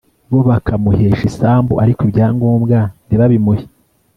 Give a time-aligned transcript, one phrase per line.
[0.31, 3.63] Bo bakamuhesha isambu ariko ibyangombwa ntibabimuhe